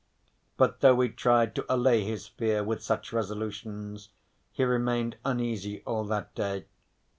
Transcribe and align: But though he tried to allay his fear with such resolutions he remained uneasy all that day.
But 0.57 0.79
though 0.79 0.99
he 1.01 1.09
tried 1.09 1.53
to 1.53 1.65
allay 1.69 2.03
his 2.03 2.25
fear 2.25 2.63
with 2.63 2.81
such 2.81 3.13
resolutions 3.13 4.09
he 4.51 4.63
remained 4.63 5.17
uneasy 5.23 5.83
all 5.85 6.05
that 6.05 6.33
day. 6.33 6.65